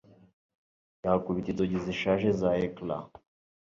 yakubita 1.03 1.47
inzugi 1.51 1.77
zishaje 1.85 2.27
za 2.39 2.49
ecran 2.65 3.03